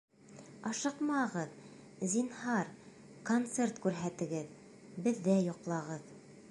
Ашыҡмағыҙ, 0.69 1.51
зинһар, 2.13 2.73
концерт 3.31 3.83
күрһәтегеҙ, 3.85 4.59
беҙҙә 5.09 5.39
йоҡлағыҙ... 5.49 6.15